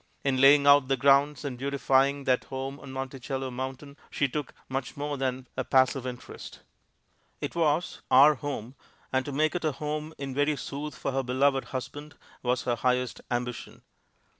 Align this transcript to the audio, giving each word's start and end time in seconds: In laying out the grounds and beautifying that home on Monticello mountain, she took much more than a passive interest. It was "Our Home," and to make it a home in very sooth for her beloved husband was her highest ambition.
In 0.23 0.41
laying 0.41 0.65
out 0.65 0.87
the 0.87 0.97
grounds 0.97 1.45
and 1.45 1.59
beautifying 1.59 2.23
that 2.23 2.45
home 2.45 2.79
on 2.79 2.91
Monticello 2.91 3.51
mountain, 3.51 3.97
she 4.09 4.27
took 4.27 4.51
much 4.67 4.97
more 4.97 5.15
than 5.15 5.47
a 5.55 5.63
passive 5.63 6.07
interest. 6.07 6.61
It 7.39 7.53
was 7.53 8.01
"Our 8.09 8.33
Home," 8.33 8.73
and 9.13 9.23
to 9.25 9.31
make 9.31 9.53
it 9.53 9.63
a 9.63 9.73
home 9.73 10.15
in 10.17 10.33
very 10.33 10.55
sooth 10.55 10.95
for 10.97 11.11
her 11.11 11.21
beloved 11.21 11.65
husband 11.65 12.15
was 12.41 12.63
her 12.63 12.77
highest 12.77 13.21
ambition. 13.29 13.83